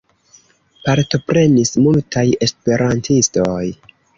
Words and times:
Partoprenis 0.87 1.73
multaj 1.89 2.25
esperantistoj. 2.49 3.63